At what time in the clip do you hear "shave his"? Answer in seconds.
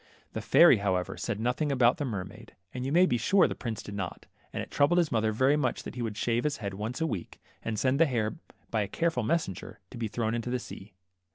6.17-6.57